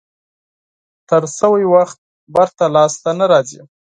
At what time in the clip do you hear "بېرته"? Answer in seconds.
2.33-2.63